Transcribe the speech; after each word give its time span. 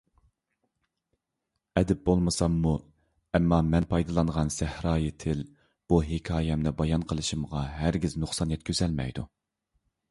ئەدىب 1.81 1.99
بولمىساممۇ، 2.09 2.71
ئەمما 3.39 3.59
مەن 3.67 3.87
پايدىلانغان 3.93 4.51
سەھرايى 4.57 5.13
تىل 5.25 5.45
بۇ 5.93 6.01
ھېكايەمنى 6.09 6.75
بايان 6.83 7.07
قىلىشىمغا 7.13 7.65
ھەرگىز 7.79 8.21
نۇقسان 8.25 8.59
يەتكۈزەلمەيدۇ. 8.59 9.31